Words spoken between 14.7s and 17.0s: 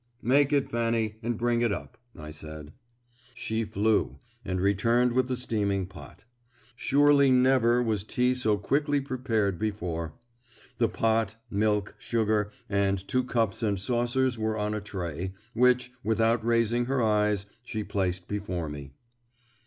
a tray, which, without raising